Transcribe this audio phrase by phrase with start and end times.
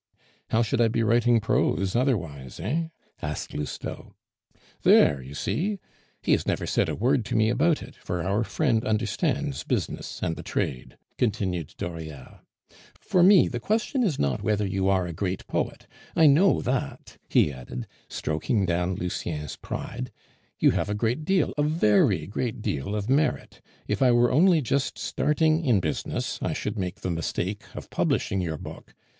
[0.49, 2.87] "How should I be writing prose otherwise, eh?"
[3.21, 4.15] asked Lousteau.
[4.81, 5.77] "There, you see!
[6.23, 10.19] He has never said a word to me about it, for our friend understands business
[10.23, 12.39] and the trade," continued Dauriat.
[12.99, 17.19] "For me the question is not whether you are a great poet, I know that,"
[17.29, 20.11] he added, stroking down Lucien's pride;
[20.57, 24.61] "you have a great deal, a very great deal of merit; if I were only
[24.63, 28.95] just starting in business, I should make the mistake of publishing your book.